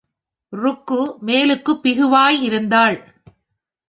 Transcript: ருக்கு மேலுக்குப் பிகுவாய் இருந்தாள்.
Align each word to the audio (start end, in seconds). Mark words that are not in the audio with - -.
ருக்கு 0.53 1.17
மேலுக்குப் 1.25 1.81
பிகுவாய் 1.83 2.41
இருந்தாள். 2.41 2.97